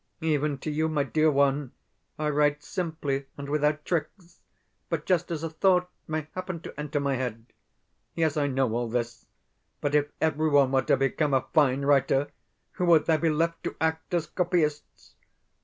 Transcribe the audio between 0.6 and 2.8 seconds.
you, my dear one, I write